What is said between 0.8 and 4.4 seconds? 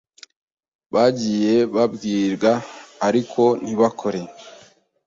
bagiye babimbwira ariko ntibabikore